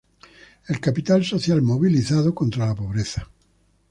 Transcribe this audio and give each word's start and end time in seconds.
El 0.67 0.79
capital 0.79 1.23
social 1.23 1.61
movilizado 1.61 2.33
contra 2.33 2.65
la 2.65 2.73
pobreza. 2.73 3.29